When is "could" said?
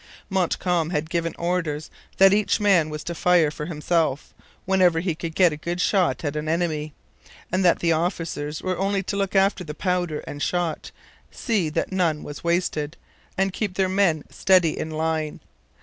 5.13-5.35